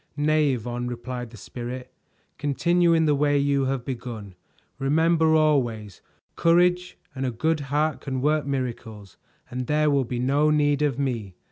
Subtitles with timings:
[0.17, 1.93] "Nay, Yvonne," replied the Spirit.
[2.39, 4.33] "Continue in the way you have begun;
[4.79, 6.01] remember always,
[6.35, 9.17] courage and a good heart can work miracles
[9.51, 11.35] and there will be no need of me.